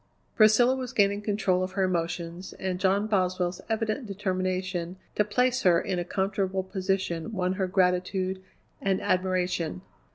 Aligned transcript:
Priscilla 0.35 0.75
was 0.75 0.93
gaining 0.93 1.21
control 1.21 1.61
of 1.61 1.73
her 1.73 1.83
emotions, 1.83 2.53
and 2.53 2.79
John 2.79 3.05
Boswell's 3.05 3.61
evident 3.69 4.07
determination 4.07 4.95
to 5.13 5.23
place 5.23 5.61
her 5.61 5.79
in 5.79 5.99
a 5.99 6.03
comfortable 6.03 6.63
position 6.63 7.31
won 7.33 7.53
her 7.53 7.67
gratitude 7.67 8.41
and 8.81 8.99
admiration. 8.99 9.81